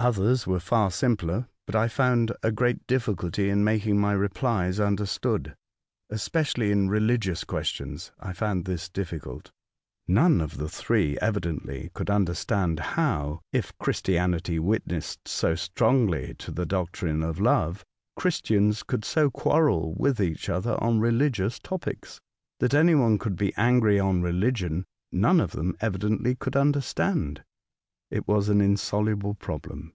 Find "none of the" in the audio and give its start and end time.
10.06-10.68